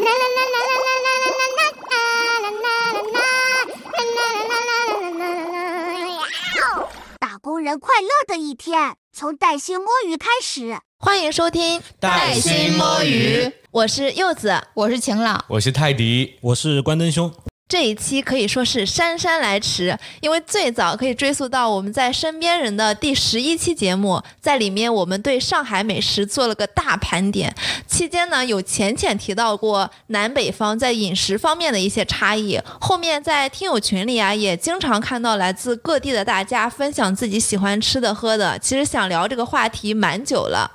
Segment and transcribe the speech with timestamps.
[7.18, 10.78] 打工人快乐的一天，从带薪摸鱼开始。
[10.98, 17.30] 欢迎收听带薪摸鱼，我是柚子，我是晴朗，我是泰迪，我是关灯兄。
[17.70, 27.54] 这一期可以说是姗姗来迟，因为最早可以追溯到我们在身边人的第十一期节目，在里面我们对上海美食做了个大盘点。
[27.86, 32.60] 期间呢，有浅浅提到过南北方在饮食方面的一些差异。
[32.80, 38.58] 后面在听友群里啊，也经常看到来自各地的大家分享自己喜欢吃的喝的。
[38.58, 40.68] 其实想聊这个话题蛮久了。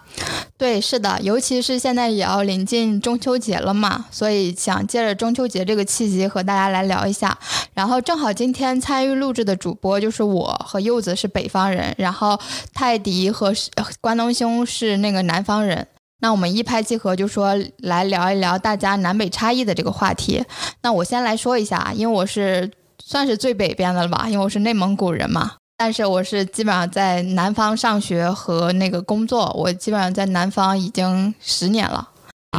[0.58, 7.38] 对，是的，尤其是现在也要临近中秋节了嘛，所以想借着中秋节这个契机和大家来聊一下。
[7.74, 12.40] 然后正好今天参与录制的主播就是我和柚子是北方人，然后
[12.74, 13.54] 泰迪和
[14.00, 15.86] 关东兄是那个南方人。
[16.22, 20.44] 那我们一拍即合，就说来聊一聊大家南北差异的这个话题。
[20.82, 22.72] 那我先来说一下，因为我是
[23.04, 25.56] 算是最北边的了吧，因为我是内蒙古人嘛。
[25.78, 32.10] 但是我是基本上在南方上学和那个工作，我基本上在南方已经十年了。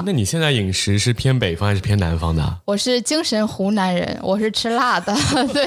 [0.05, 2.59] 那你现在饮食是偏北方还是偏南方的？
[2.67, 5.15] 我是精神湖南人，我是吃辣的。
[5.55, 5.67] 对，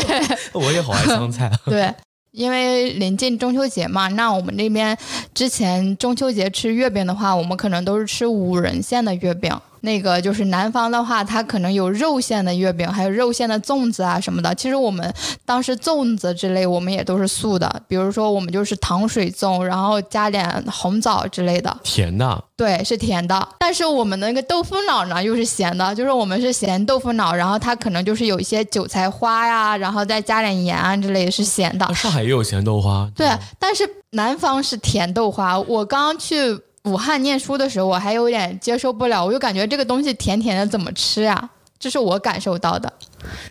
[0.54, 1.52] 我也好爱香菜。
[1.66, 1.92] 对，
[2.32, 4.96] 因为临近中秋节嘛，那我们这边
[5.34, 9.52] 之前中秋节吃月饼的话，我们可能都是吃五仁馅的月饼。
[9.82, 14.54] 那个就是南方的话，它可能有肉馅的月饼，还有肉馅的粽子啊什么的。
[14.56, 15.14] 其实我们
[15.46, 17.82] 当时粽子之类，我们也都是素的。
[17.88, 21.76] 比如说我们就是糖水粽，然后加点红枣之类的。
[21.84, 22.44] 甜的。
[22.58, 23.48] 对，是甜的。
[23.60, 25.96] 但是我们的那个豆腐脑呢，又是咸的。
[25.96, 31.94] 就是我们是咸豆腐脑，然后它可能就是有一些韭菜花呀，然后再加点盐啊之类的是咸的。
[31.94, 33.10] 上海也有咸豆花。
[33.16, 35.58] 对，但是南方是甜豆花。
[35.60, 36.60] 我刚刚去。
[36.84, 41.50] 武汉念书的时候，我还有点接受不了，我就感觉这个东西甜甜的，怎么吃呀？
[41.78, 42.92] 这是我感受到的。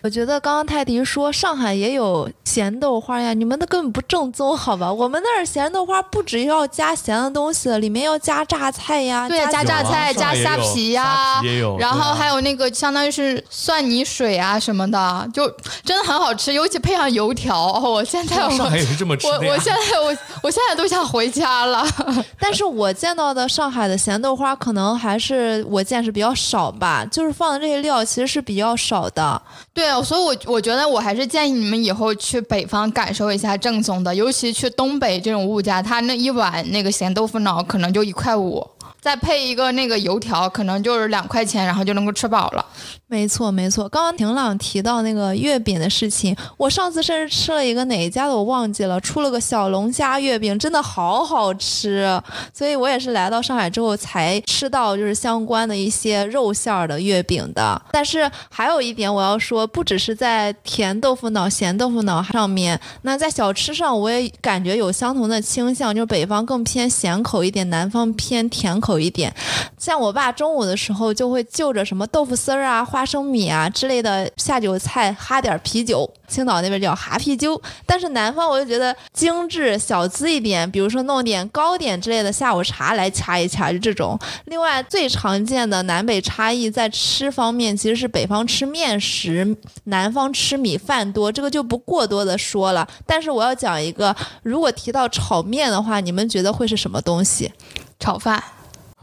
[0.03, 4.91] 我觉得刚刚泰迪说上海也有咸豆花呀，你们那根本不正宗，好吧？
[4.91, 11.41] 我们那儿咸豆花不只要加咸的东西，里面要加榨菜呀，对，加榨菜，加虾皮呀，
[11.79, 15.47] 然后还有那个相当于是蒜泥水啊什么的，就
[15.83, 17.73] 真的很好吃，尤其配上油条。
[17.79, 19.27] 我现在上海也是这么吃。
[19.27, 21.85] 我我现在我我现在都想回家了。
[22.39, 29.41] 但是我见到的上海的咸豆花，可能还是我见识比较少吧，就是放的这些料其实是比较少的。
[29.73, 38.65] 对啊，所以，我我觉得我还是建议你们以后去北方感受一下正宗的，尤其去东北这种物价，他那一碗那个咸豆腐脑可能就一块五。
[39.01, 42.65] 再配一个那个油条，可能就是两块钱，然后就能够吃饱了。
[43.07, 43.87] 没错，没错。
[43.89, 52.21] 刚刚婷朗提到那个月饼的事情，我上次甚至吃了一个哪一家的我忘记了，出了个小龙虾月饼，真的好好吃。
[52.53, 57.81] 所以我也是来到上海之后才吃到就是相关的一些肉馅儿的月饼的。
[57.91, 68.88] 但是还有一点我要说，不只是在甜豆腐脑、咸豆腐脑上面，那在小吃上我也感觉有相同的倾向，就是北方更偏咸口一点，南方偏甜口。
[68.89, 69.31] 口一点，
[69.77, 76.09] 像我爸中午的时候就会就着什么豆腐丝儿啊、花生米啊之类的下酒菜，哈点啤酒。
[76.27, 84.17] 青岛那边叫哈啤酒，但是南方我就觉得精致小资一点，比如说弄点糕点之类的下午茶来掐一掐，就这种。
[84.45, 92.87] 另外最常见的南北差异在吃方面，其实是北方吃面食，南方吃米饭多，这个就不过多的说了。
[93.07, 97.51] 但是我要讲一个，如果提到炒面的话，你们觉得会是什么东西？
[97.99, 98.41] 炒饭。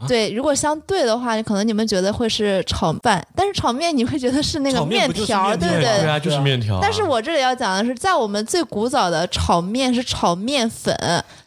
[0.05, 6.01] 对，如果相对的话，可能你们觉得会是炒饭，但是炒面你会觉得是那个面条，对不对？
[6.01, 6.79] 对啊，就是面条。
[6.81, 10.93] 但是我这里要讲的是，在我们最古早的炒面是炒面粉，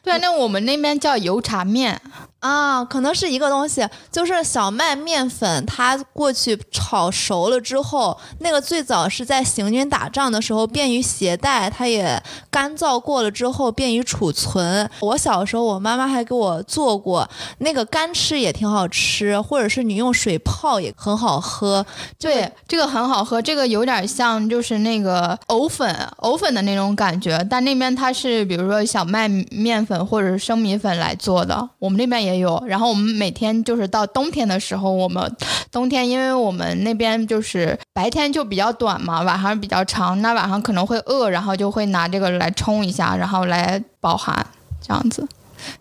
[0.02, 2.00] 对，那我们那边叫油茶面。
[2.40, 12.18] 啊，可能是一个东西，就是小麦面粉，它过去炒熟了之后，那个最早是在行军打仗的时候便于携带，它也
[12.50, 14.88] 干燥过了之后便于储存。
[15.00, 17.28] 我小时候，我妈妈还给我做过，
[17.58, 21.84] 那个干吃也挺好吃，或者是你用水泡也很好喝。
[22.18, 32.30] 对，这个很好喝，这个有点像就是那个藕粉，藕粉的那种感觉，但那边它是比如说小麦面粉或者是生米粉来做的，我们那边也。
[32.40, 35.36] 有，然后我们每天就是到冬天的时候，我们
[35.70, 44.46] 冬天因为我们那边就是白天就比较短嘛，晚上比较长，那晚上可能会饿，然后就会拿这个来冲一下，然后来饱含，
[44.80, 45.28] 这样子。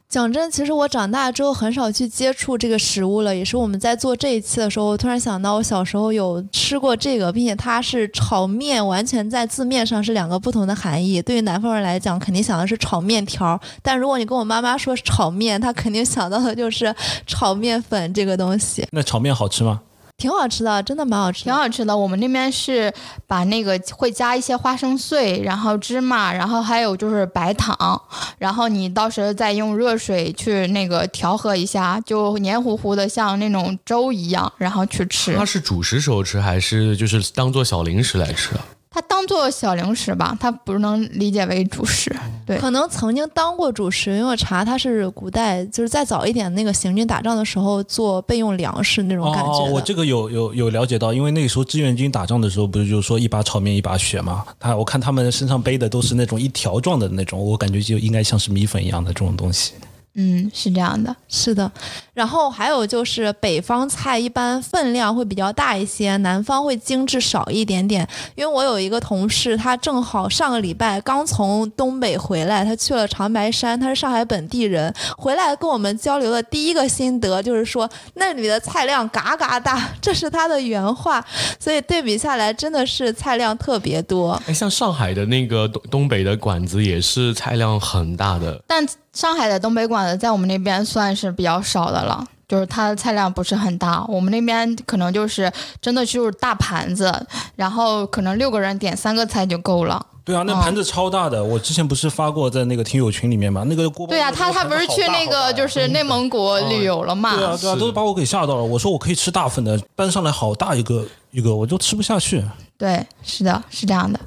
[0.08, 3.36] 讲真，其实我长大之后很少去接触这个食物了。
[3.36, 11.22] 也是我们在做这一期的时候，我突然想到，我小时候有吃过这个，并且它是炒面，完全在字面上是两个不同的含义。
[11.22, 16.94] 对于南方人来讲，肯定想的是炒面条，但如果你跟我妈妈说炒面，她肯定想到的就是
[17.28, 18.88] 炒面粉这个东西。
[18.92, 19.81] 那炒面好吃吗？
[20.19, 21.98] 挺好吃的，真的蛮好吃的，挺好吃的。
[21.98, 22.94] 我们那边是
[23.25, 28.00] 把那个会加一些花生碎，然后芝麻，然后还有就是白糖，
[28.38, 35.33] 然后你到时候再用热水去那个调和一下，就黏糊糊的，像那种粥一样，然后去吃。
[35.36, 38.66] 它是主食时候吃，还是就是当做小零食来吃啊？
[38.92, 42.14] 它当做小零食吧，它不能理解为主食。
[42.46, 54.44] 对，可能曾经当过主食，因为我查它是古代就是再早一点那个行军打仗的时候做备用粮食那种感觉哦，我这个有有有了解到，因为那个时候志愿军打仗的时候，不是就说一把炒面一把血嘛？
[54.60, 59.74] 他我看他们身上背的都是那种一条状的那种，我感觉就应该像是米粉一样的这种东西。
[60.16, 61.72] 嗯，是这样的，是的。
[62.14, 68.06] 然后还有就是北方菜一般分量会比较大一些，南方会精致少一点点。
[68.36, 81.24] 因为我有一个同事，他正好上个礼拜刚从东北回来，他去了长白山，他是上海本地人，回来跟我们交流的第一个心得就是说那里的菜量嘎嘎大，这是他的原话。
[81.58, 84.32] 所以对比下来，真的是菜量特别多。
[84.48, 94.04] 哎，像上海的那个东东北的馆子也是菜量很大的，但上海的东北馆子在我们那边算是比较少的了，就是它的菜量不是很大。
[94.07, 95.51] 我们那边可能就是
[95.81, 97.13] 真的就是大盘子，
[97.56, 100.06] 然后可能六个人点三个菜就够了。
[100.25, 103.63] 对啊，那盘子超大的，我之前不是发过在那个听友群里面嘛？
[103.63, 107.36] 那个锅包对啊，他他不是去那个就是内蒙古旅游了嘛？
[107.36, 108.63] 对啊，对啊，都把我给吓到了。
[108.63, 112.44] 我说我可以吃大份的，搬上来好大一个一个，我就吃不下去。
[112.78, 114.18] 对，是的，是这样的。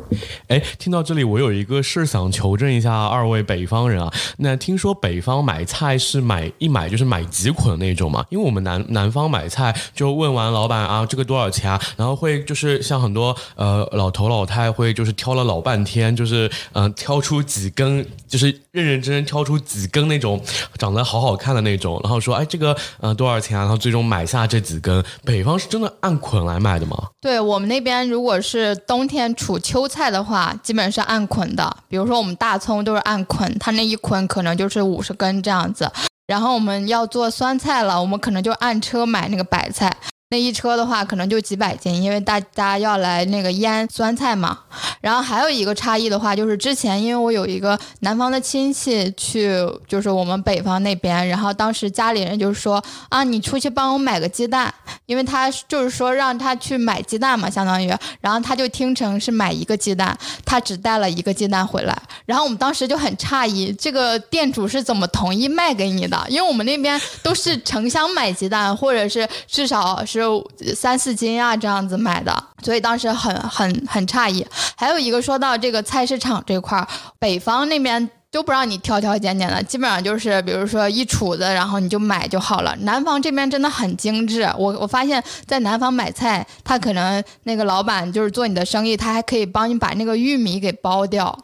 [0.49, 4.12] 哎，听到这里，我有一个事想求证一下二位北方人啊。
[4.37, 8.22] 那听说北方买菜是买一买就是买几捆那种嘛？
[8.28, 11.81] 因为我们南南方买菜就问完老板啊，这个多少钱啊？
[11.96, 20.38] 然后会就是像很多呃老头老太会就是挑了老半天，就是嗯、呃、挑出几根，就是认认真真挑出几根那种
[20.76, 23.62] 长得好好看的那种，然后说哎这个呃多少钱啊？
[23.62, 25.02] 然后最终买下这几根。
[25.25, 26.91] 北方是真的按捆来买的吗？
[27.20, 31.76] 对我们那边如果是冬天储秋菜的话，基本是按捆的。
[31.88, 35.90] 比如说我们大葱都是按捆，它那一捆可能就是五十根这样子。
[36.26, 39.94] 然后我们要做酸菜了，我们可能就按车买那个白菜。
[40.32, 44.58] 那一车的话，可能就几百斤，因为大家要来那个腌酸菜嘛。
[45.02, 49.55] 然后还有一个差异的话，就是之前因为我有一个南方的亲戚去，
[49.87, 54.73] 就是我们北方那边，然后当时家里人就说啊，你出去帮我买个鸡蛋，
[55.05, 61.94] 因为他就是说让他去买鸡蛋嘛，相当于，然后他就听成是买一个鸡蛋，他只带了一个鸡蛋回来。
[62.25, 66.19] 然后我们当时就很诧异，这个店主是怎么同意卖给你的？
[66.31, 70.21] 因为我们那边都是成箱买鸡蛋，或者是至少是。
[70.22, 72.32] 就三四斤啊，这样子买的，
[72.62, 74.46] 所以当时很很很诧异。
[74.76, 76.86] 还有一个说到这个菜市场这块儿，
[77.19, 82.75] 北方那边都不让你挑挑拣拣的，基本上就是比如说一杵子，然后你就买就好了。
[82.81, 91.38] 南方这边真的很精致，我我发现，在南方买菜，他可能那个老板就是做你的生意，他还可以帮你把那个玉米给剥掉。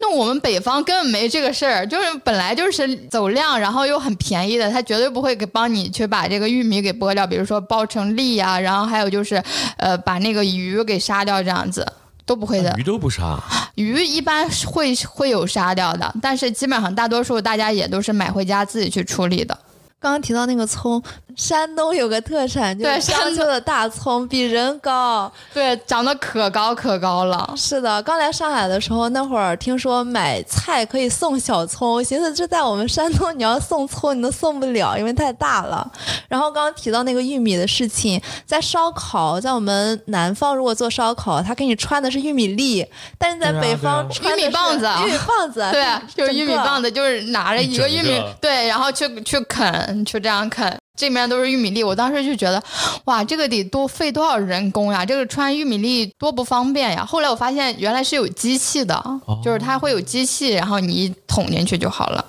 [0.00, 9.40] 那我们北方根本没这个事儿，就是本来就是走量，然后又很便宜的，他绝对不会给帮你去把这个玉米给剥掉，比如说剥成粒呀、然后还有就是，
[9.76, 11.86] 呃，把那个鱼给杀掉这样子。
[12.24, 13.38] 都不会的，鱼都不杀，
[13.74, 19.58] 鱼一般会会有杀掉的，但是基本上大多数大家也都是买回家自己去处理的。
[20.02, 21.00] 刚刚提到那个葱，
[21.36, 27.54] 山东有个特产，就是章丘的大葱，比人高，对，长得可高可高了。
[27.56, 35.88] 是的，刚来上海的时候，那会儿听说买菜可以送小葱，我寻思这在我们山东你要送葱，你都送不了，因为太大了。
[36.28, 42.84] 然后刚刚提到那个玉米的事情，在烧烤，在我们南方如果做烧烤，他给你穿的是玉米粒，
[43.18, 49.91] 但是在北方穿玉米棒子，玉米棒子，对，就是玉米棒子，就是拿着一个玉米，对，然后去去啃。
[50.04, 51.82] 就这样啃，这面都是玉米粒。
[51.82, 52.62] 我当时就觉得，
[53.04, 55.04] 哇，这个得多费多少人工呀！
[55.04, 57.04] 这个穿玉米粒多不方便呀。
[57.04, 58.94] 后来我发现原来是有机器的，
[59.26, 62.24] 哦、就是它会有机器，然后你一捅进去就好了。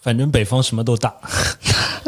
[0.00, 1.12] 反正北方什么都大，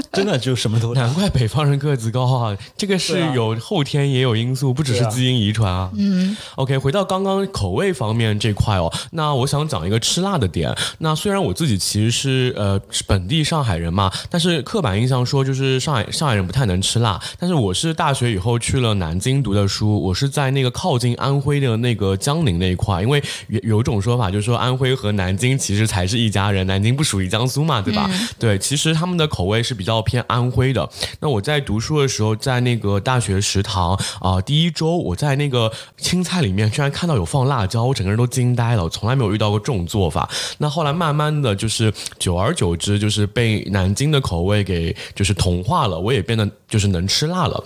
[0.12, 0.94] 真的就什么都。
[0.94, 2.56] 难怪北方人个子高啊！
[2.76, 5.90] 这个是有后天也有因素，不只是基因遗传啊。
[5.94, 6.36] 嗯。
[6.56, 10.74] OK，回到刚刚口味方面这块哦，那我想讲一个吃辣的点。
[10.98, 17.20] 那虽然我自己其实是呃本地上海人嘛，但是刻板印象说就是上海上海人不太能吃辣。
[17.38, 28.08] 但是我是大学以后去了南京读的书，我是在那个靠近安徽的那个江宁那一块，因为有有种说法就是说安徽和南京其实才是一家人，南京不属于江苏嘛，对吧？
[28.10, 29.87] 嗯、对，其实他们的口味是比较。
[29.88, 30.86] 比较偏安徽的。
[31.20, 40.28] 那我在读书的时候，在那个大学食堂啊、第一周我在那个青菜里面居然看到有放辣椒，我整个人都惊呆了，我从来没有遇到过这种做法。
[40.58, 47.64] 那后来慢慢的就是久而久之，就是被南京的口味给就是同化了，我也变得就是能吃辣了。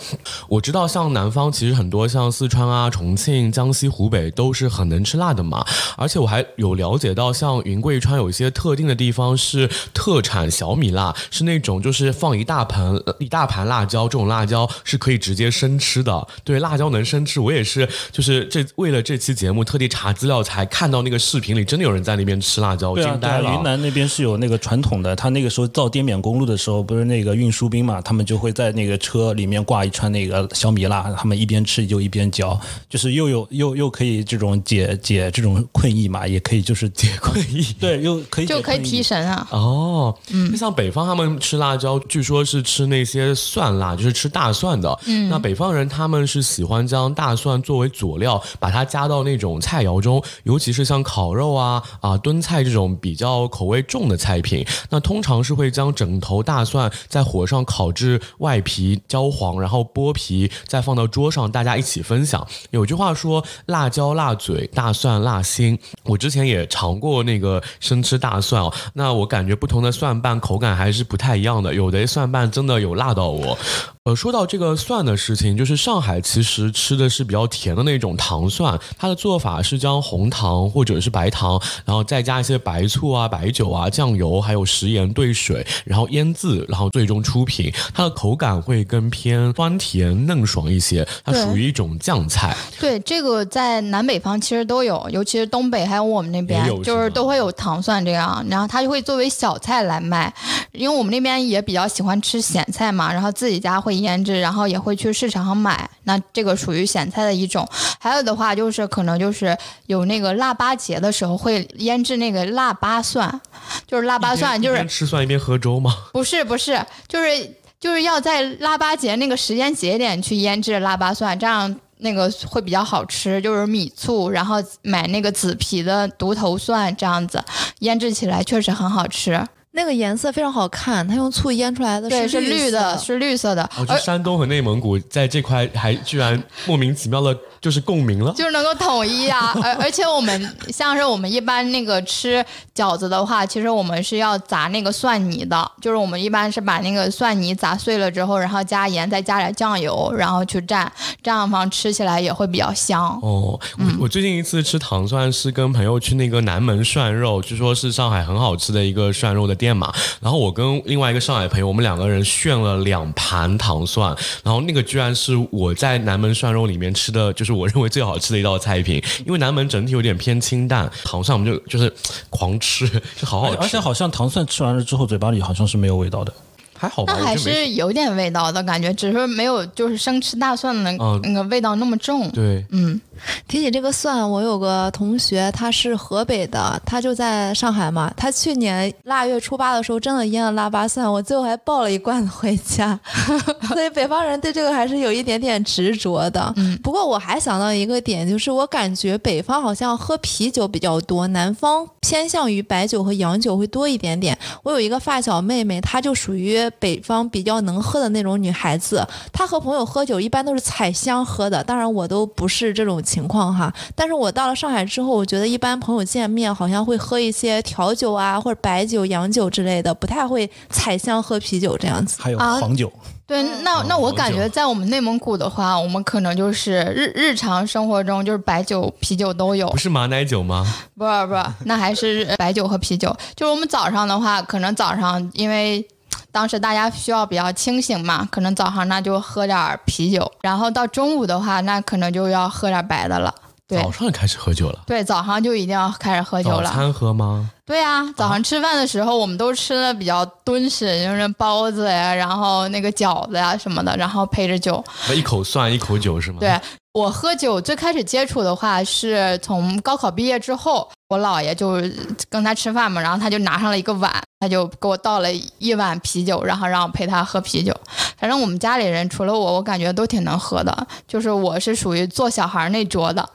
[0.49, 16.27] 我知道像南方其实很多像四川啊、重庆、江西、湖北都是很能吃辣的嘛，而且我还有了解到像云贵川有一些特定的地方是特产小米辣，是那种就是放一大盆一大盘辣椒，这种辣椒是可以直接生吃的。
[16.45, 23.53] 对，辣椒能生吃，我也是就是这为了这期节目特地查资料才看到那个视频里真的有人在那边吃辣椒，惊呆了。
[23.55, 39.47] 云南那边是有那个传统的，他那个时候造滇缅公路的时候，不是那个运输兵嘛，他们就会在那个车里面挂一串那个小米辣，他们一边吃就一边嚼，就是又有又又可以这种解解这种困意嘛，也可以就是解困意，对，又可以就可以提神啊。
[39.51, 44.99] 哦，嗯，像北方他们吃辣椒，据说是吃那些蒜辣，就是吃大蒜的。
[45.07, 54.67] 嗯，那北方人他们是喜欢将大蒜作为佐料，把它加到那种菜肴中，尤其是像烤肉啊啊炖菜这种比较口味重的菜品。
[54.91, 62.47] 那通常是会将整头大蒜在火上烤至外皮焦黄，然后剥皮，再放到桌上，大家一起分享。
[62.71, 65.79] 有句话说“辣椒辣嘴，大蒜辣心”。
[66.05, 73.59] 我之前也尝过那个生吃大蒜哦，那我感觉不同的蒜瓣口感还是不太一样的，有有的蒜瓣真的有辣到我。
[74.05, 87.73] 呃，说到这个蒜的事情，就是上海其实吃的是比较甜的那种糖蒜，它的做法是将红糖或者是白糖，然后再加一些白醋啊、白酒啊、酱油，还有食盐兑水，然后腌制，然后最终出品。
[87.95, 92.57] 它的口感会更偏酸甜嫩爽一些，它属于一种酱菜。
[92.81, 100.35] 对，这个在南北方其实都有，尤其是东北还有我们那边就是都会有糖蒜这样，然后它就会作为小菜来卖，
[100.73, 107.69] 因为我们那边也比较喜欢吃咸菜嘛，然后自己家会腌制，然后也会去市场上买，那这个属于咸菜的一种。
[108.01, 109.57] 还有的话就是可能就是
[109.87, 113.41] 有那个腊八节的时候会腌制那个腊八蒜，
[113.87, 115.95] 就是腊八蒜就是吃蒜一边喝粥吗？
[116.13, 123.41] 不是不是，就是就是要在腊八节那个时间节点去腌制腊八蒜，这样那个会比较好吃。
[123.41, 127.43] 就是米醋，然后买那个紫皮的独头蒜，这样子
[127.81, 129.47] 腌制起来确实很好吃。
[129.73, 138.35] 那个颜色非常好看，它用醋腌出来的对，是绿绿的，是绿色的，我觉得山东和内蒙古在这块还居然莫名其妙的，就是共鸣了。
[138.37, 139.55] 就是能够统一啊。
[139.63, 150.87] 而而且我们像是我们一般那个吃饺子的话，其实我们是要砸那个蒜泥的，就是我们一般是把那个蒜泥砸碎了之后，然后加盐，再加点酱油，然后去蘸，
[151.23, 153.19] 这样方吃起来也会比较香。
[153.23, 159.93] 哦，我我最近一次吃糖蒜是跟朋友去那个南门涮肉，据说是上海很好吃的一个涮肉的店嘛。
[160.21, 169.03] 然后我跟另外一个上海朋友，我们两个人炫了两盘糖蒜，然后那个居然是我在南门涮肉里面吃的，就是我认为最好吃的一道菜品。
[169.27, 171.93] 因为南门整体有点偏清淡，糖蒜我们就就是
[172.31, 176.33] 狂吃，就好好吃，而且好像糖蒜吃完了之后，嘴巴里好像是没有味道的。
[176.75, 180.91] 还好吧，那还是有点味道的感觉，只是没有就是生吃大蒜的
[181.23, 182.29] 那个味道那么重。
[182.33, 182.65] 对。
[182.71, 183.01] 嗯，
[183.49, 188.13] 提起这个蒜，我有个同学，他是河北的，他就在上海嘛。
[188.17, 192.99] 他去年腊月初八的时候，真的腌了腊八蒜，我最后还抱了一罐子回家。
[193.69, 196.53] 所以北方人对这个还是有一点点执着的。
[196.57, 204.37] 嗯不过我还想到一个点，就是我感觉北方好像喝啤酒比较多，南方偏向于白酒和洋酒会多一点点。
[204.63, 209.07] 我有一个发小妹妹，她就属于北方比较能喝的那种女孩子。
[209.33, 213.73] 她和朋友喝酒一般都是采香喝的，当然我都不是这种情况哈。
[213.95, 222.21] 但是我到了上海之后，我觉得一般朋友见面好像会喝一些调酒啊，或者白酒、洋酒之类的，不太会采香喝啤酒这样子。
[222.21, 222.93] 还有啊黄酒，
[223.27, 230.65] 对，那那我感觉在我们内蒙古的话，我们可能就是日日常生活中就是白酒、啤酒都有不，是马奶酒吗？
[230.97, 233.15] 不是不是，那还是白酒和啤酒。
[233.35, 235.87] 就是我们早上的话，可能早上因为。
[236.33, 243.33] 当时大家需要比较清醒嘛，可能早上那就喝点儿啤酒，然后到中午的话，那可能就要喝点白的了。
[243.69, 246.69] 对早上就开始喝酒了，对，早上就一定要开始喝酒了。
[246.69, 247.51] 早餐喝吗？
[247.73, 254.85] 对啊、早上吃饭的时候，我们都吃的比较敦实，就是包子呀，然后那个饺子呀什么的，然后配着酒。
[255.15, 256.37] 一口蒜一口酒是吗？
[256.39, 256.61] 对
[256.93, 261.81] 我喝酒最开始接触的话，是从高考毕业之后，我姥爷就
[262.29, 267.75] 跟他吃饭嘛，然后他就拿上了一个碗，他就给我倒了一碗啤酒，然后让我陪他喝啤酒。
[268.19, 273.27] 反正我们家里人除了我，我感觉都挺能喝的，就是我是属于做小孩那桌的，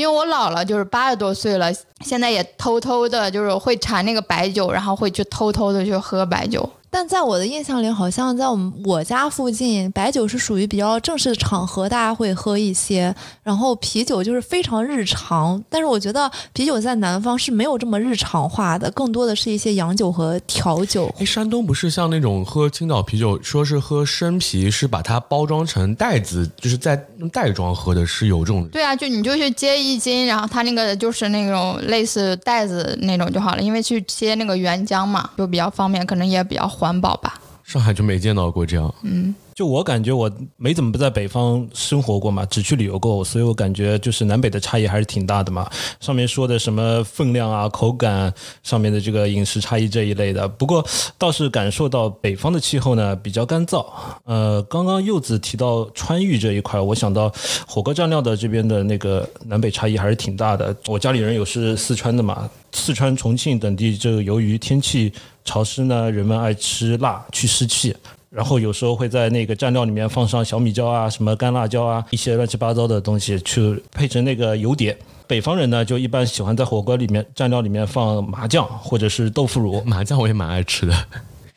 [0.00, 6.66] 因为我姥姥就是八十多岁了，现在也偷偷的就是会馋那个白酒，然后会去偷偷的去喝白酒。
[6.90, 15.62] 但在我的印象里，好像在我们我家附近，白酒是属于比较正式的场合，大家会喝一些，然后啤酒就是非常日常。
[15.68, 21.08] 但是我觉得啤酒在南方是没有这么日常化的，更多的是一些洋酒和调酒。
[21.18, 28.66] 哎，山东不是像那种喝青岛啤酒，说是喝生啤，是把它包装成袋子，就是在用袋装喝的，是有这种。
[28.68, 37.38] 对啊，就你就去接一斤，然后它那个就是那种类似袋子那种就好了，因为去接那个原浆嘛，就比较方便，可能也比较环保吧。
[37.62, 38.92] 上海就没见到过这样。
[39.02, 45.70] 嗯，就我感觉我没怎么不在北方生活过嘛，只去旅游过，所以我感觉就是南北的差异还是挺大的嘛。
[46.00, 50.84] 上面说的什么分量啊、口感上面的这个饮食差异这一类的，不过
[51.18, 53.84] 倒是感受到北方的气候呢比较干燥。
[54.24, 57.30] 呃，刚刚柚子提到川渝这一块，我想到
[57.66, 60.74] 火锅蘸料的这边的那个南北差异还是挺大的。
[60.86, 65.12] 我家里人有是四川的嘛，四川、重庆等地，就由于天气
[65.44, 67.94] 潮湿呢，人们爱吃辣去湿气。
[68.30, 74.96] 然后有时候会在那个蘸料里面放上小米椒啊、什么干辣椒啊，一些乱七八糟的东西，去配成那个油碟。
[75.26, 79.82] 北方人呢，就一般喜欢在火锅里面蘸料里面放麻酱或者是豆腐乳。
[79.84, 80.94] 麻酱我也蛮爱吃的。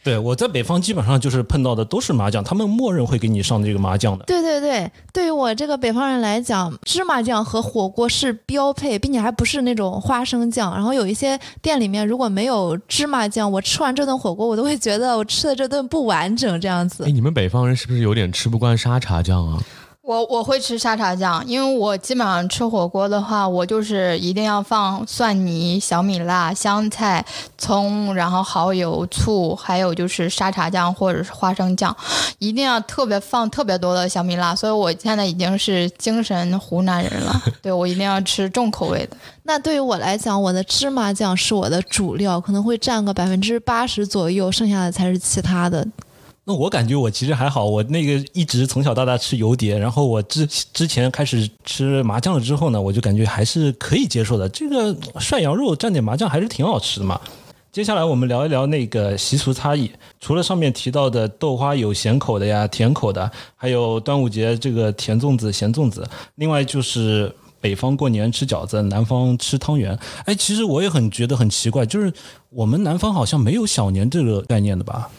[0.03, 4.25] 对我在北方基本上就是碰到的都是麻酱，他们默认会给你上这个麻酱的。
[4.25, 10.73] 对对对，对于我这个北方人来讲，芝麻酱和火锅是标配，并且还不是那种花生酱。
[10.73, 17.11] 然后有一些店里面如果没有芝麻酱，我吃完这顿火锅，我都会觉得我吃的这顿不完整，这样子哎，。
[17.11, 19.63] 你们北方人是不是有点吃不惯沙茶酱啊？
[20.03, 27.25] 我我会吃沙茶酱，因为我基本上吃火锅的话，我就是一定要放蒜泥、小米辣、香菜、
[27.57, 31.95] 葱，然后蚝油、醋，还有就是沙茶酱或者是花生酱，
[32.37, 34.53] 一定要特别放特别多的小米辣。
[34.53, 39.15] 所以我现在已经是精神湖南人了， 对我一定要吃重口味的。
[39.43, 45.87] 那对于我来讲，我的芝麻酱是我的主料，可能会占个百分之八十左右，剩下的才是其他的。
[46.45, 54.47] 那我感觉我其实还好，我那个一直从小到大吃油碟，然后我之之前开始吃麻酱了之后呢，我就感觉还是可以接受的。
[54.49, 57.19] 这个涮羊肉蘸点麻酱还是挺好吃的嘛。
[57.71, 67.33] 接下来我们聊一聊那个习俗差异，除了上面提到的豆花有咸口的呀、甜口的，还有端午节这个甜粽子、咸粽子，另外就是。
[67.63, 69.97] 北方过年吃饺子，南方吃汤圆。
[70.25, 72.11] 哎，其实我也很觉得很奇怪，就是
[72.49, 75.09] 我们南方好像没有小年这个概念的吧？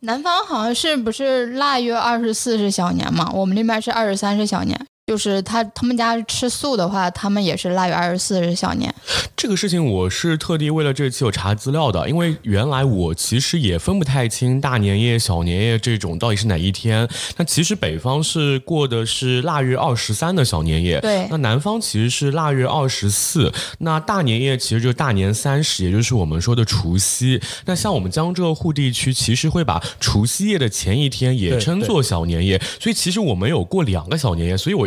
[0.00, 3.30] 南方好像是不是腊月二十四是小年嘛？
[3.34, 4.87] 我们那边是二十三是小年。
[5.08, 8.94] 就是他他们家吃素的话，他们也是腊月二十四是小年。
[9.34, 17.08] 这个事情我是特地为了这期有查资料的，因为原来我其实也分不太清大年夜、小年夜这种到底是哪一天。
[17.38, 23.50] 那其实北方是过的是腊月二十三的小年夜，对那南方其实是腊月二十四。
[23.78, 27.40] 那大年夜其实就是大年三十，也就是我们说的除夕。
[27.64, 34.86] 那像我们江浙沪地区，其实会把除夕夜的前一天也称作小年夜，所以其实我们有过两个小年夜，所以我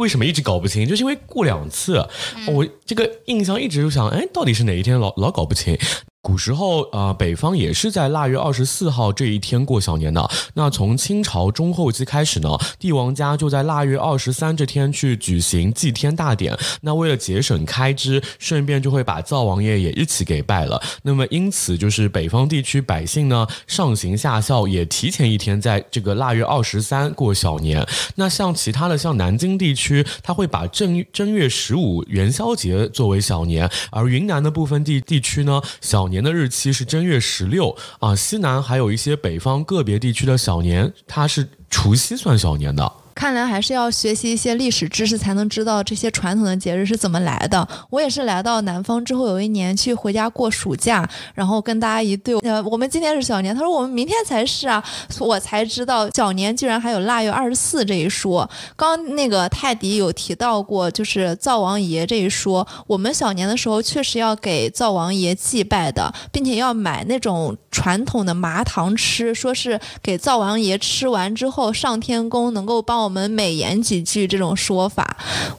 [0.00, 2.02] 为什么一直搞不清，就是因为过两次，
[2.48, 5.78] 我这个印象一直就想，哎，到底是哪一天老老搞不清。
[6.22, 10.30] 古时候啊、呃北方也是在腊月二十四号这一天过小年的。
[10.52, 16.54] 那从清朝中后期开始呢，帝王家就在腊月二十三这天去举行祭天大典。
[16.82, 20.82] 那为了节省开支，顺便就会把灶王爷也一起给拜了。
[21.04, 27.86] 那么因此，就是北方地区百姓呢，上行下效，也提前一天在这个腊月二十三过小年。
[28.16, 38.14] 那像其他的，像南京地区，它会把正正月十五元宵节作为小年，而云南的部分地地区呢，小年的日期是正月十六啊。
[38.14, 42.92] 西南还有一些北方个别地区的小年，它是除夕算小年的。
[43.14, 47.66] 看来还是要学习一些历史知识，才能知道这些传统的节日是怎么来的。
[47.90, 54.82] 我也是来到南方之后，有一年去回家过暑假，然后跟大家一对，呃，我们今天是小年，他说我们明天才是啊，
[55.18, 58.48] 我才知道小年居然还有腊月二十四这一说。
[58.76, 75.16] 刚那个泰迪有提到过，就是灶王爷这一说，我们小年的时候确实要给灶王爷祭拜的，并且要买那种传统的麻糖吃，说是给灶王爷吃完之后上天宫能够帮我们美言几句这种说法。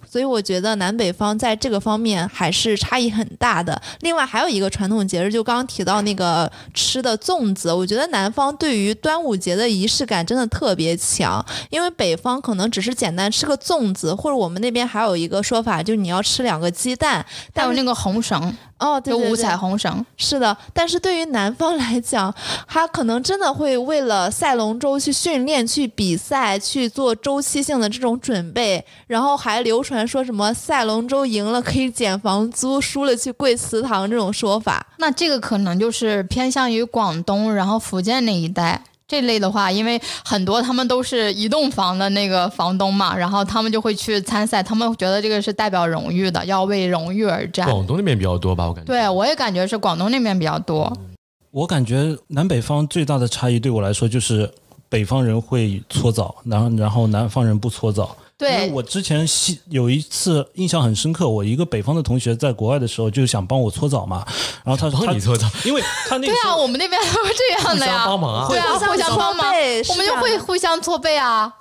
[0.09, 3.81] 所以我觉得南北方在这个方面还是差异很大的。
[4.01, 20.05] 另外还有一个传统节日，就刚刚提到那个吃的粽子，我觉得南方对于端午节的仪式感真的特别强，因为北方可能只是简单吃个粽子，或者我们那边还有一个说法，就是你要吃两个鸡蛋，但是还有那个红绳，哦，对对对，就五彩虹绳。
[20.17, 22.33] 是的，但是对于南方来讲，
[22.67, 34.85] 他可能真的会为了赛龙舟去训练、去比赛、去做周期性的这种准备，然后还流传说什么赛龙舟赢了可以减房租，输了去跪祠堂这种说法。
[34.97, 38.83] 那这个可能就是偏向于广东，然后福建那一带。
[39.11, 47.69] 这类的话，因为很多他们都是一栋房的那个房东嘛，然后他们就会去参赛，他们觉得这个是代表荣誉的，要为荣誉而战。
[47.69, 48.87] 广东那边比较多吧，我感觉。
[48.87, 50.89] 对，我也感觉是广东那边比较多。
[51.51, 54.49] 我感觉南北方最大的差异对我来说就是
[54.87, 58.15] 北方人会搓澡，然后然后南方人不搓澡。
[58.41, 64.25] 因为对，我之前西有一次印象很深刻，我一个北方的同学在国外的时候就想帮我搓澡嘛，
[64.63, 67.91] 然后他他帮你搓澡， 因为他那个对啊，我们那边都是这样的呀。
[67.93, 68.47] 互相帮忙啊。
[68.49, 71.51] 对啊，互相搓帮忙，背我们就会互相搓背啊。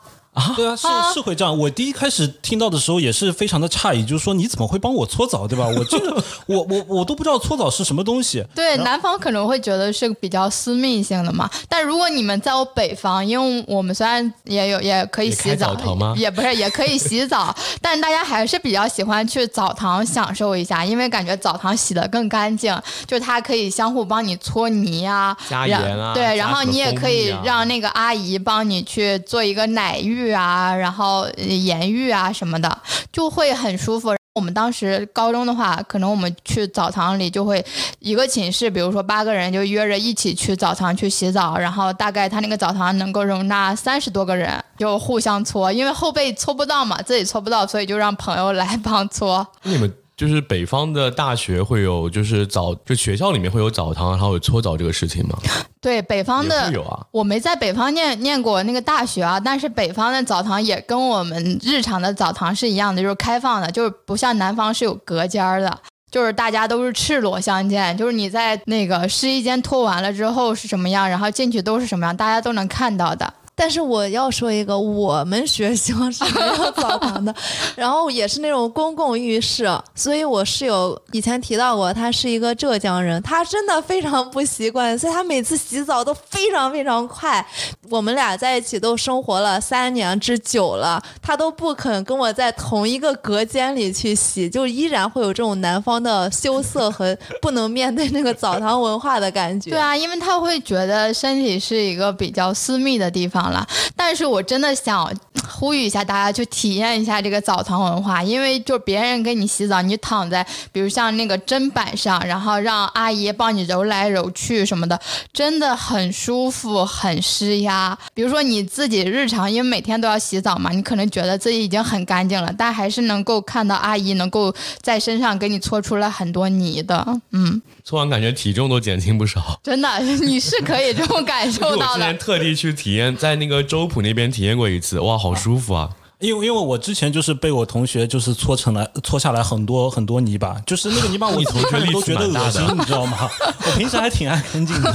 [0.57, 1.57] 对啊，是是会这样。
[1.57, 5.67] 我第一开始听到的时候也是非常的诧异，就是说你怎么会帮我搓澡，对吧？
[5.67, 8.45] 我这个 我我我都不知道搓澡是什么东西。
[8.55, 22.75] 对，南方可能会觉得是比较私密性的嘛，但如果你们在我北方，因为我们虽然也有也可以洗澡澡吗，也不是也可以洗澡，但大家还是比较喜欢去澡堂享受一下，因为感觉澡堂洗的更干净，
[23.07, 32.79] 就它可以相互帮你搓泥啊，加盐啊对，然后你也可以让那个阿姨帮你去做一个奶浴浴啊，然后盐浴啊什么的，
[33.13, 34.11] 就会很舒服。
[34.35, 37.63] 我们当时高中的话，可能我们去澡堂里就会
[37.99, 49.47] 一个寝室，比如说八个人就约着一起去澡堂去洗澡，然后大概他那个澡堂能够容纳三十多个人，就互相搓，因为后背搓不到嘛，自己搓不到，所以就让朋友来帮搓。
[49.65, 55.39] 你们就是北方的大学会有，就是澡，就学校里面会有澡堂，然后有搓澡这个事情吗？
[55.81, 57.07] 对，北方的有啊。
[57.11, 65.79] 我没在北方念念过那个大学啊，但是北方的澡堂也跟我们日常的澡堂是一样的，就是开放的，就是不像南方是有隔间儿的。
[66.11, 73.33] 就是大家都是赤裸相见，就是你在那个试衣间脱完了之后是什么样，然后进去都是什么样，大家都能看到的。
[73.61, 77.35] 但是我要说一个，我们学校是没有澡堂的，
[77.77, 87.47] 然后也是那种公共浴室，所以我室友以前提到过，他是一个浙江人，他真的非常不习惯，所以他每次洗澡都非常非常快。
[87.91, 99.69] 我们俩在一起都生活了三年之久了，他都不肯跟我在同一个隔间里去洗，就依然会有这种南方的羞涩和不能面对那个澡堂文化的感觉。
[99.69, 103.50] 对啊，因为他会觉得身体是一个比较私密的地方
[103.97, 105.11] 但是我真的想
[105.49, 114.99] 呼吁一下大家去体验一下这个澡堂文化，因为就别人给你洗澡，你躺在比如像那个砧板上，然后让阿姨帮你揉来揉去什么的，
[115.33, 117.97] 真的很舒服，很施压。
[118.15, 127.61] 比如说你自己日常，因为每天都要洗澡嘛，你可能觉得自己已经很干净了，但还是能够看到阿姨能够在身上给你搓出来很多泥的，嗯。
[127.85, 129.61] 搓完感觉体重都减轻不少。
[129.63, 132.19] 真的， 你是可以这么感受 到的我之前。
[132.19, 135.91] 特地去体验，在那个周浦那边体验过一次，哇，好舒服啊！
[136.21, 143.29] 因为因为我之前就是被我同学就是搓成了搓下来很多很多泥巴，就是那个泥巴我你同学都觉得恶心，你知道吗？
[143.67, 144.93] 我平时还挺爱干净的。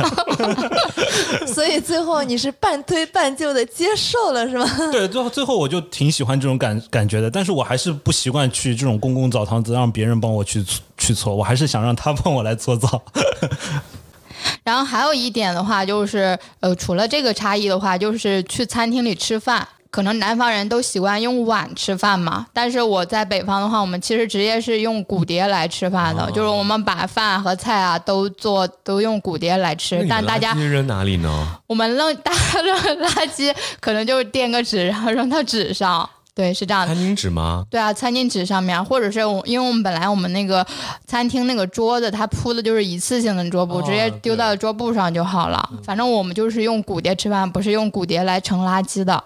[1.51, 4.69] 所以最后你是半推半就的接受了，是吗？
[4.91, 10.63] 对，最后最后我就挺喜欢这种感感觉的，但是我还是不习惯去这种公共澡堂子让别人帮我去
[10.95, 13.01] 去搓，我还是想让他帮我来搓澡。
[14.63, 19.67] 然后还有一点的话，就是呃，除了这个差异的话，就是去餐厅里吃饭。
[19.95, 31.47] 可能南方人都习惯用碗吃饭嘛，但是我在北方的话，我们其实直接是用骨碟来吃饭的，就是我们把饭和菜啊都做都用骨碟来吃，但大家扔哪里呢？
[31.65, 37.01] 我们扔 大家扔垃圾，可能就是垫个纸，然后扔到纸上，对，是这样的餐。
[37.01, 37.65] 巾纸吗？
[37.69, 40.67] 对啊，餐巾纸上面，或者是我，因为我们本来我们那个
[41.07, 45.67] 餐厅那个桌子，它铺的就是一次性的桌布，哦直接丢到桌布上就好了。
[45.81, 49.23] 反正我们就是用骨碟吃饭，不是用骨碟来盛垃圾的。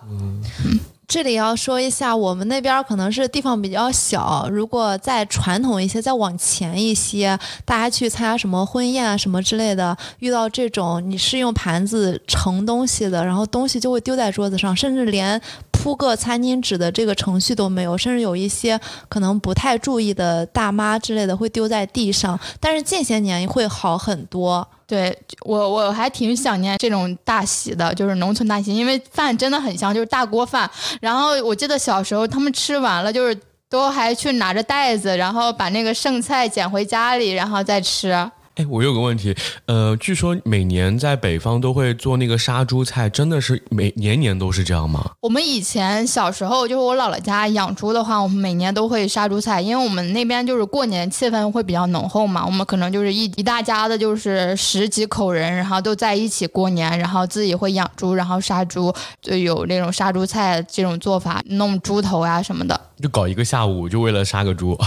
[1.07, 15.41] 这里要说一下，我们那边可能是地方比较小，如果再传统一些，再往前一些，大家去参加什么婚宴啊什么之类的，遇到这种你是用盘子盛东西的，然后东西就会丢在桌子上，甚至连
[15.81, 22.37] 铺个餐巾纸的这个程序都没有，甚至有一些可能不太注意的大妈之类的会丢在地上。
[22.59, 24.67] 但是近些年会好很多。
[24.85, 30.69] 对我，我还挺想念这种大喜的，就是农村大喜，因为饭真的很香，就是大锅饭。
[30.99, 33.39] 然后我记得小时候他们吃完了，就是
[33.69, 38.29] 都还去拿着袋子，然后把那个剩菜捡回家里，然后再吃。
[38.59, 39.33] 哎，我有个问题，
[39.67, 45.11] 呃，据说每年在北方都会做那个杀猪菜，真的是每年年都是这样吗？
[45.21, 52.45] 我们以前小时候，就是我姥姥家养猪的话，我们每年都会杀猪菜，因为我们那边就是过年气氛会比较浓厚嘛。
[52.45, 62.77] 我们可能就是一一大家子，就是十几口人，然后都在一起过年，然后自己会养猪，然后杀猪，就有那种杀猪菜这种做法，弄猪头呀、什么的。
[63.01, 64.77] 就搞一个下午，就为了杀个猪。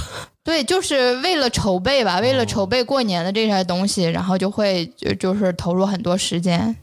[0.44, 6.76] 对，就是为了筹备吧，为了筹备过年的这些东西，然后就会就就是投入很多时间。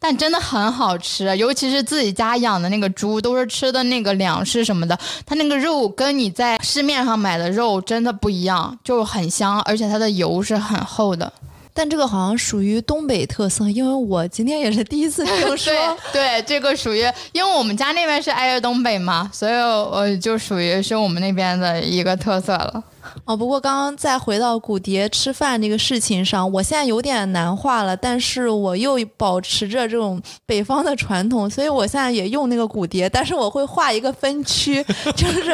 [0.00, 11.30] 但真的很好吃，尤其是自己家养的那个猪，都是吃的那个粮食什么的，它那个肉跟你在市面上买的肉真的不一样，就很香，而且它的油是很厚的。
[11.74, 15.72] 但这个好像属于东北特色，因为我今天也是第一次听说。
[16.10, 22.82] 对对，这个属于，因为我们家那边是挨着东北嘛，所以我就属于是我们那边的一个特色了。
[23.26, 34.80] 哦，不过刚刚再回到骨蝶吃饭这个事情上，我现在有点难化了，但是我又保持着这种北方的传统，所以我现在也用那个骨蝶，但是我会画一个分区，
[35.16, 35.52] 就是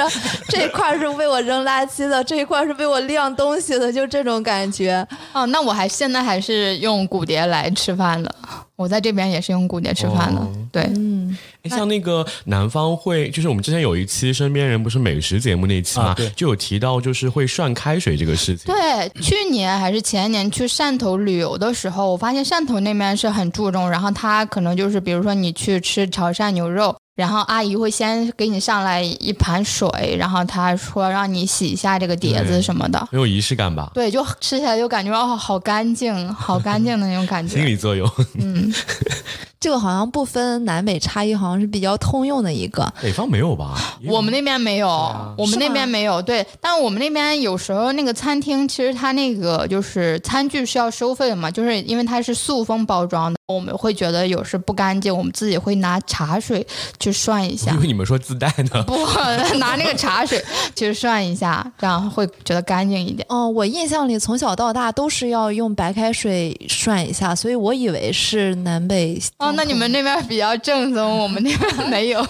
[0.49, 5.07] 这一块是为我扔垃圾的，这一块是为我晾东西的，就这种感觉。
[5.33, 8.35] 哦，那我还现在还是用骨蝶来吃饭的。
[8.83, 18.75] 我在这边也是用骨节吃饭的，对，嗯，像那个南方会，就是我们之前有一期身边人不是美食节目那期嘛，就有提到就是会涮开水这个事情。
[18.75, 26.95] 对，去年还是前年去汕头旅游的时候，我发现汕头那边是很注重，然后他可能就是比如说你去吃潮汕牛肉。
[27.15, 33.91] 然后阿姨会先给你上来一盘水，然后她说让你洗一下这个碟子什么的，很有仪式感吧？
[33.93, 37.57] 对，就吃起来就感觉哦，好干净， 好干净的那种感觉。
[37.57, 38.11] 心理作用。
[38.39, 38.73] 嗯，
[39.61, 42.91] 这个好像不分南北差异，好像是比较通用的一个。
[43.03, 43.99] 北方没有吧？
[44.09, 44.89] 我们那边没有，
[45.37, 46.23] 我们那边没有。
[46.23, 53.39] 对，但我们那边有时候那个餐厅，其实它那个就是餐具是要收费的嘛，就是因为它是塑封包装的。
[53.53, 56.67] 我们会觉得有时不干净，我们自己会拿茶水
[56.99, 57.73] 去涮一下。
[57.73, 58.97] 因为你们说自带的，不
[59.59, 60.43] 拿那个茶水
[60.75, 63.27] 去涮一下，这样会觉得干净一点。
[63.29, 69.21] 哦，我印象里从小到大都是要用白开水涮一下，所以我以为是南北。
[69.39, 72.27] 哦，那你们那边比较正宗，我们那边没有。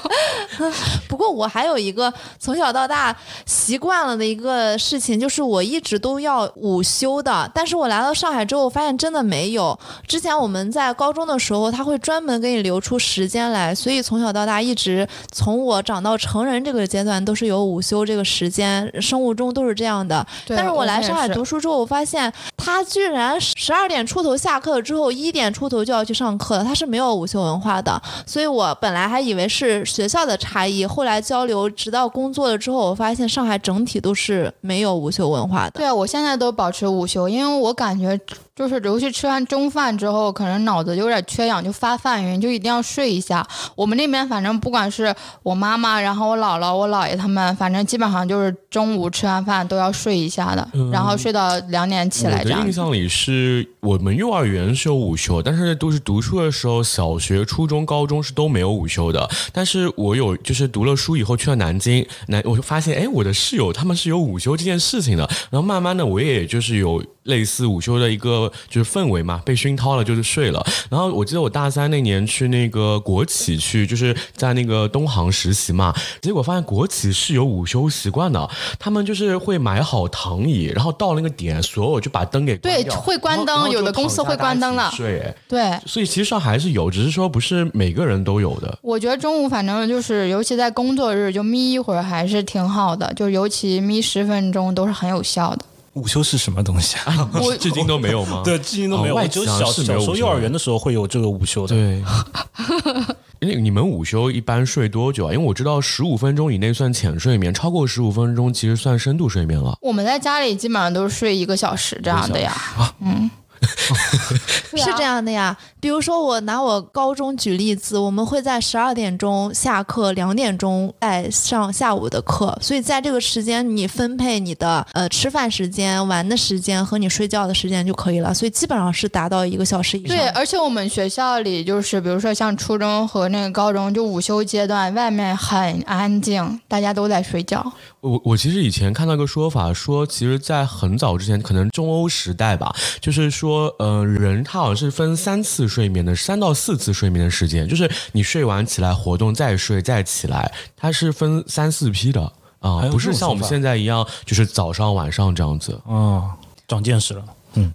[1.09, 3.15] 不过我还有一个从小到大
[3.47, 9.79] 习惯了的一个事情，就是我一直都要午休的，但是我来到上海之后，发现真的没有。
[10.07, 20.27] 之前我们在高中的时候，他会专门给你留出时间来，所以从小到大一直从我长到成人这个阶段都是有午休这个时间，生物钟都是这样的。
[20.49, 28.01] 但是我来上海读书之后，我发现他居然十二点出头下课了之后，一点出头就要去上课了，他是没有午休文化的。
[28.27, 35.73] 所以我本来还以为是学校的差异，后来交流直到工作了之后，我发现上海整体都是没有午休文化的。
[35.73, 38.19] 对啊，我现在都保持午休，因为我感觉。
[38.55, 43.47] 就是尤其吃完中饭之后，可能脑子有点缺氧，就发犯晕，就一定要睡一下。
[43.75, 52.67] 我们那边反正不管是我妈妈，然后我姥姥、我姥爷他们，反正基本上就是中午吃完饭都要睡一下的，然后睡到两点起来这样。
[52.67, 59.29] 印象里是我们幼儿园是有午休，但是都是读书的时候，小学、初中、高中是都没有午休的。
[59.53, 65.29] 但是我有就是读了书以后去了南京，南我就发现，哎，我的室友他们是有午休这件事情的。
[65.51, 67.03] 然后慢慢的，我也就是有。
[67.25, 70.61] 类似午休的一个就是氛围嘛，被熏陶了就是睡了。
[70.91, 84.91] 然后我记得我大三那年去那个国企去，就是在那个东航实习嘛，结果发现国企是有午休习惯的，他们就是会买好躺椅，然后到那个点，所有就把灯给对，会关灯，有的公司会关灯了。
[84.95, 88.79] 睡，对，所以其实上还是有，只是说不是每个人都有的。
[88.83, 95.65] 我觉得中午反正就是，尤其在工作日就眯一会儿还是挺好的，就尤其眯十分钟都是很有效的。
[95.95, 97.29] 午休是什么东西啊？
[97.41, 98.43] 我至今都没有吗？
[98.47, 99.15] 对，至今都没有。
[99.15, 101.75] 外就小小时候幼儿园的时候会有这个午休的。
[101.75, 102.03] 对。
[103.45, 105.33] 那你们午休一般睡多久啊？
[105.33, 109.77] 因为我知道十五分钟以内算浅睡眠，超过十五分钟其实算深度睡眠了。
[109.83, 112.55] 我们在家里基本上都是睡一个小时这样的呀。
[113.01, 113.29] 嗯。
[114.77, 130.17] 是这样的呀，比如说我拿我高中举例子，我们会在十二点钟下课，两点钟在上下午的课，所以在这个时间你分配你的呃吃饭时间、玩的时间和你睡觉的时间就可以了，所以基本上是达到一个小时以上。
[130.17, 137.65] 对，而且我们学校里就是比如说像初中和那个高中，就午休阶段外面很安静，大家都在睡觉。
[138.01, 152.23] 我我其实以前看到个说法，说其实，在很早之前，可能中欧时代吧，就是说，呃，人他好像是分三次睡眠的，三到四次睡眠的时间，就是你睡完起来活动，再睡再起来，它是分三四批的
[152.61, 155.81] 啊，不是像我们现在一样，就是早上晚上这样子。
[155.85, 156.31] 哦，
[156.69, 157.25] 长见识了。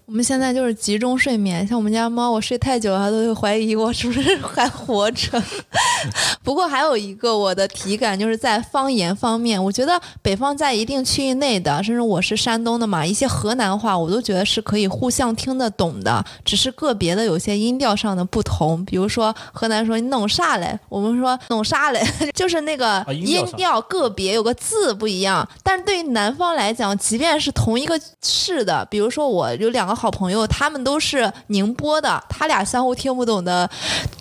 [0.05, 5.41] 我们现在就是集中睡眠，像我们家猫，我睡太久了，它都会怀疑我是不是还活着。
[6.43, 18.83] 不过还有一个我的体感，就是在方言方面，我觉得北方在一定区域内的，甚至我是山东的嘛，一些河南话我都觉得是可以互相听得懂的，只是个别的有些音调上的不同。
[18.85, 22.01] 比如说河南说你弄啥嘞，我们说弄啥嘞，
[22.33, 25.47] 就是那个音调个别有个字不一样。
[25.63, 33.69] 但对于南方来讲，即便是同一个市的，比如说我有两个好朋友，他们都是宁波的，他俩相互听不懂的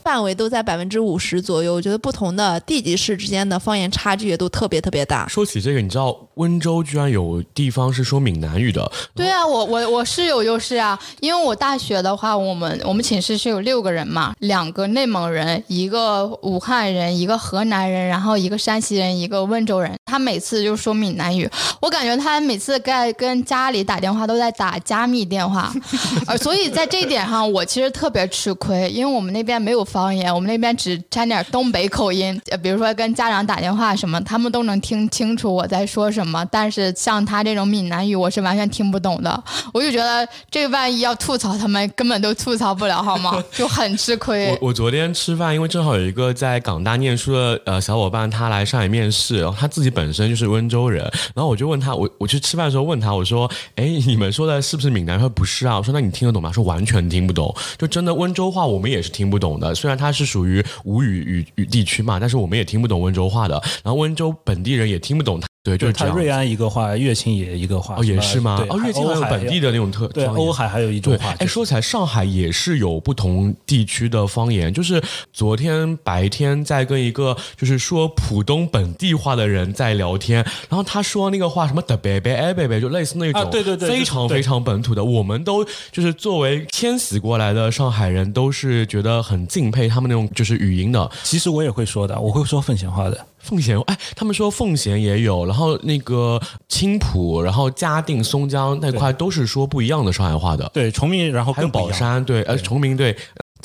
[0.03, 1.75] 范围都在百分之五十左右。
[1.75, 5.27] 我觉得不同的地级市之间的方言差距也都特别特别大。
[5.29, 19.95] 说起这个，你知道温州居然有地方是说闽南语的，对啊，我我我是有优势啊，因为我大学的话，我们我们寝室是有六个人嘛，两个内蒙人，一个武汉人，一个河南人，然后一个山西人，一个温州人。
[20.07, 21.49] 他每次就说闽南语，
[21.81, 25.71] 我感觉他每次在跟家里打电话都在打加密电电话，
[26.27, 39.45] 呃，所以在这一点上，我其实特别吃亏，因为我们那边没有方言，我们那边只沾点东北口音，比如说跟家长打电话什么，他们都能听清楚我在说什么，但是像他这种闽南语，我是完全听不懂的。
[39.75, 43.45] 我就觉得这万一要吐槽他们，根本都吐槽不了，好吗？
[43.53, 44.69] 就很吃亏我。
[44.69, 51.03] 我昨天吃饭，因为正好有一个在港大念书的呃小伙伴，他来上海面试，然后他自己本身就是温州人，
[51.35, 55.17] 然后我就问他，我我去吃饭的时候问他，我说，哎，你们说的是不是闽南？
[55.29, 56.53] 不是啊，我说那你听得懂吗？
[56.53, 66.15] 说完全听不懂，就真的温州话我们也是听不懂的，虽然它是属于吴语语语地区嘛，但是我们也听不懂温州话的，然后温州本地人也听不懂他，对，就是这样。
[66.15, 68.65] 他瑞安一个话，乐清也一个话，哦，也是吗？
[68.69, 74.73] 哦，乐清还有本地的那种特对，方言欧海还有一种对，话，哎，说起来，上海也是有不同地区的方言。
[74.73, 75.03] 就是
[75.33, 85.03] 昨天白天在跟一个就是说浦东本地话的人在聊天，然后他说那个话什么的贝贝哎贝贝，就类似那种，啊对对对非常非常本土的。
[85.03, 91.11] 我们都就是作为迁徙过来的上海人，都是觉得很敬佩他们那种就是语音的。
[91.25, 93.27] 其实我也会说的，我会说奉贤话的。
[93.47, 100.69] 奉贤，哎，他们说奉贤也有，然后那个青浦，然后嘉定、松江那块都是说不一样的上海话的。
[100.75, 103.17] 对，崇明，然后还有宝山，对，呃，崇明，对，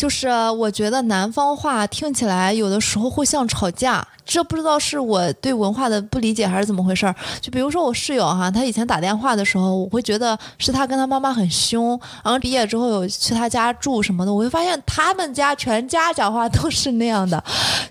[0.02, 7.16] 就是我觉得南方话听起来有的时候会像吵架，这不知道是我对文化的不理解还是怎么回事儿。
[7.40, 11.90] 就比如说我室友哈，他以前打电话的时候，我会觉得是他跟他妈妈很凶，
[12.24, 17.44] 然后毕业之后有去他家住什么的，我会发现他们家全家讲话都是那样的，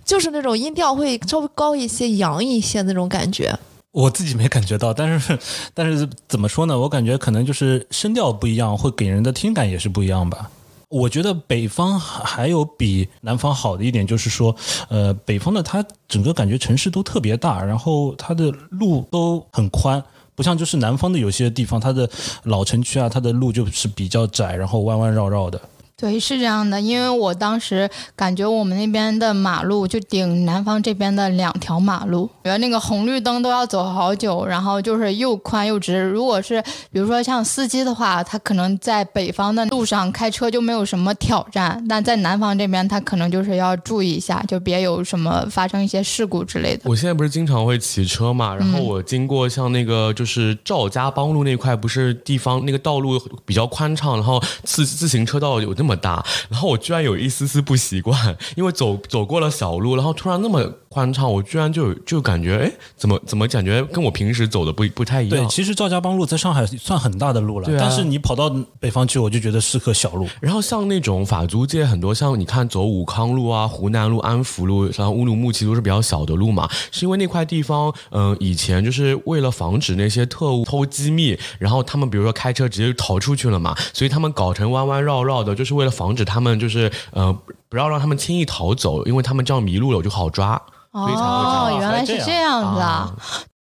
[0.05, 3.57] 就是那种音调会稍微高一些、扬一些那种感觉。
[3.93, 5.39] 我自己没感觉到，但是
[5.73, 6.77] 但是怎么说呢？
[6.77, 10.51] 我感觉可能就是声调不一样，会给人的听感也是不一样吧。
[10.91, 14.55] 我觉得北方还有比南方好的一点，就是说，
[14.89, 20.03] 呃，北方的它整个感觉城市都特别大，然后它的路都很宽，
[20.35, 22.11] 不像就是南方的有些地方，它的
[22.43, 25.61] 老城区啊，它的路就是比较窄，然后弯弯绕绕的。
[26.01, 36.01] 对，是这样的，因为我当时感觉我们那边的马路就顶南方这边的两条马路，觉得那个红绿灯都要走好久，然后就是又宽又直。
[36.01, 46.85] 如果是比如说像司机的话，他可能在北方的路上开车就没有什么挑战，但在南方这边他可能就是要注意一下，就别有什么发生一些事故之类的。
[46.87, 70.29] 我现在不是经常会骑车嘛，然后我经过像那个就是赵家浜路那块，不是地方那个道路比较宽敞，然后自自行车道有那么大，然后我居然有一丝丝不习惯， 因为走走过了小路，然后突然那么宽敞，我居然就就感觉哎，怎么怎么感觉跟我平时走的不不太一样对，其实赵家浜路在上海算很大的路了，但是你跑到北方去，我就觉得是个小路。
[70.41, 87.37] 然后像那种法租界很多，像你看走武康路啊、湖南路、安福路，然后乌鲁木齐都是比较小的路嘛，是因为那块地方，嗯、以前就是为了防止那些特务偷机密，然后他们比如说开车直接逃出去了嘛，所以他们搞成弯弯绕绕的，就是为了防止他们就是呃
[87.69, 90.61] 不要让他们轻易逃走，因为他们这样迷路了我就好抓。
[90.93, 93.15] 所以才会这样哦，原来是这样子啊！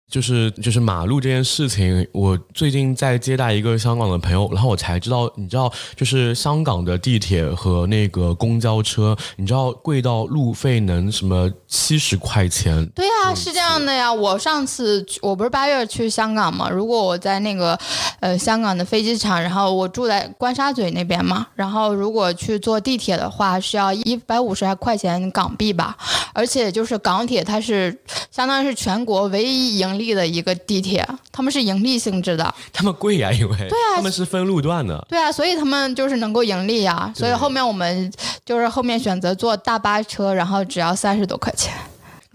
[0.09, 12.87] 就是就是马路这件事情，我最近在接待一个香港的朋友，然后我才知道，你知道，就是香港的地铁和那个公交车，你知道贵到路费能什么七十块钱？
[12.95, 14.12] 对呀、是这样的呀。
[14.12, 17.77] 我上次我不是八月去香港嘛，如果我在那个
[18.21, 25.97] 呃香港的飞机场，然后我住在关沙嘴那边嘛，然后如果去坐地铁的话，是要一百五十块钱港币吧。
[26.33, 27.99] 而且就是港铁，它是
[28.31, 32.54] 相当于是全国唯一盈利的一个地铁，他们是盈利性质的。
[32.72, 35.04] 他们贵呀，因为对啊他们是分路段的。
[35.09, 37.12] 对啊，所以他们就是能够盈利呀。
[37.14, 38.12] 所以后面我们
[38.44, 41.72] 就是后面选择坐大巴车，然后只要三十多块钱。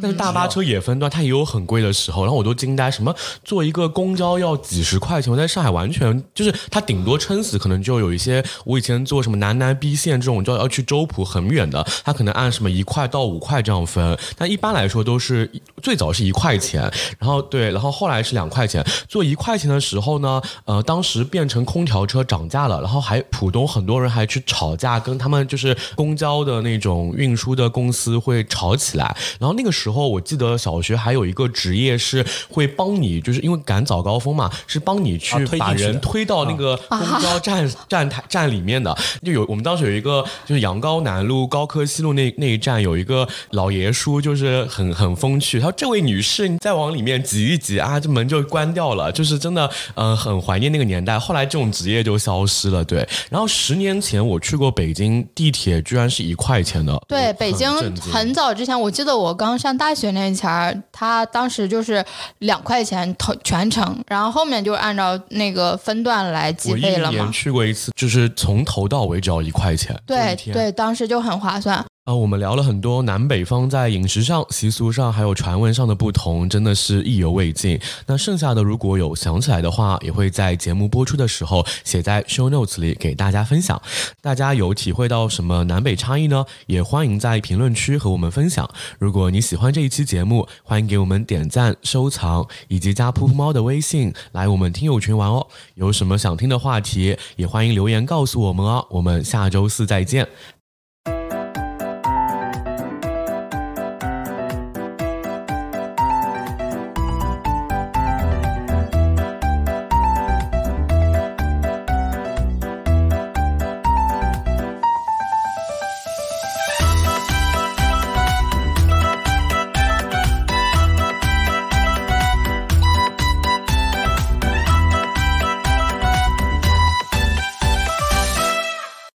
[0.02, 15.52] 但是大巴车也分段，它也有很贵的时候，然后我都惊呆，什么坐一个公交要几十块钱，我在上海完全就是它顶多撑死可能就有一些，我以前坐什么南南 B 线这种就要去周浦很远的，它可能按什么一块到五块这样分，但一般来说都是
[15.84, 16.82] 最早是一块钱，
[17.20, 19.82] 然后对，然后后来是两块钱，坐一块钱的。
[19.82, 26.62] 时候呢，呃，当时变成空调车涨价了，然后还浦东很多人还去吵架，跟他们就是公交的。
[26.62, 29.18] 那种运输的公司会吵起来。
[29.40, 38.96] 然后那个时候我记得小学还有一个职业是会帮你，就是因为赶早高峰嘛，是帮你去把人推到那个公交站、 站台站里面的。
[39.24, 51.18] 就有我们当时有一个就是阳高南路、高科西路那那一站有一个老爷叔，就是很很风趣，他说：“这位女士，你再往里面挤一挤啊，这门就关掉了。”就是真的，呃，很怀念那个年代。
[51.18, 53.08] 后来这种职业就消失了，对。
[53.30, 57.70] 然后十年前我去过北京，地铁居然是一块钱的，对，北京
[58.00, 62.04] 很早之前，我记得我刚上大学那前儿，他当时就是
[62.40, 67.32] 两块钱投全程，然后后面就按照那个分段来计费了嘛年。
[67.32, 69.96] 去过一次，就是从头到尾只要一块钱。
[70.06, 71.84] 对对，当时就很划算。
[72.06, 77.80] 啊，我们聊了很多南北方在饮食上、习俗上还有传闻上的不同，真的是意犹未尽。
[78.08, 83.80] 那剩下的如果有想起来的话，也会在节目播出的时候写在 show notes 里给大家分享。
[84.20, 86.44] 大家有体会到什么南北差异呢？
[86.66, 88.68] 也欢迎在评论区和我们分享。
[88.98, 95.46] 如果你喜欢这一期节目，欢迎给我们点赞、收藏，以及加噗噗猫的微信来我们听友群玩哦。
[95.76, 98.88] 有什么想听的话题，也欢迎留言告诉我们哦。
[98.90, 100.28] 我们下周四再见，